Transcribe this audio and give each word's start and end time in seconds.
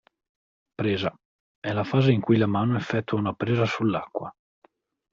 Presa: 0.79 1.13
è 1.59 1.71
la 1.73 1.83
fase 1.83 2.11
in 2.11 2.21
cui 2.21 2.37
la 2.37 2.47
mano 2.47 2.75
effettua 2.75 3.19
una 3.19 3.33
presa 3.35 3.67
sull'acqua. 3.67 4.35